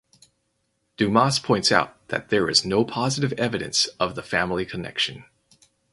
Dumas 0.97 1.37
points 1.37 1.71
out 1.71 2.07
that 2.07 2.29
there 2.29 2.49
is 2.49 2.65
no 2.65 2.83
positive 2.83 3.33
evidence 3.33 3.85
of 3.99 4.15
the 4.15 4.23
family 4.23 4.65
connection. 4.65 5.25